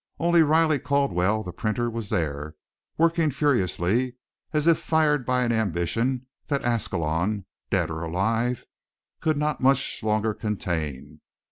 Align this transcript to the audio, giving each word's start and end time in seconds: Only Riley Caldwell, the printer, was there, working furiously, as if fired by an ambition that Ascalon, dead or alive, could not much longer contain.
Only 0.17 0.41
Riley 0.41 0.79
Caldwell, 0.79 1.43
the 1.43 1.53
printer, 1.53 1.87
was 1.87 2.09
there, 2.09 2.55
working 2.97 3.29
furiously, 3.29 4.15
as 4.51 4.65
if 4.65 4.79
fired 4.79 5.27
by 5.27 5.43
an 5.43 5.51
ambition 5.51 6.25
that 6.47 6.63
Ascalon, 6.65 7.45
dead 7.69 7.91
or 7.91 8.01
alive, 8.01 8.65
could 9.19 9.37
not 9.37 9.61
much 9.61 10.01
longer 10.01 10.33
contain. 10.33 11.21